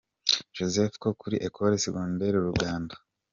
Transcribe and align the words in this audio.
Joseph 0.55 0.95
no 1.03 1.11
kuri 1.21 1.35
Ecole 1.47 1.77
Secondaire 1.85 2.37
Rugando. 2.45 2.95